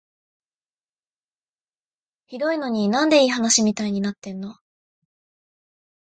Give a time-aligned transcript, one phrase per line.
[2.25, 4.55] ひどいのに、なんでいい話みたいになってんの？